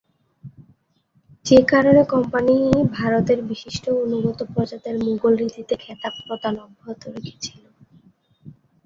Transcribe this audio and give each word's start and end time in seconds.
যে 1.45 1.59
কারণে, 1.71 2.01
কোম্পানি 2.05 2.55
ভারতের 2.97 3.39
বিশিষ্ট 3.49 3.83
ও 3.89 4.05
অনুগত 4.05 4.39
প্রজাদের 4.53 4.95
মুগল 5.05 5.33
রীতিতে 5.37 5.75
খেতাব 5.83 6.13
প্রদান 6.25 6.55
অব্যহত 6.65 7.01
রেখেছিলো। 7.15 7.69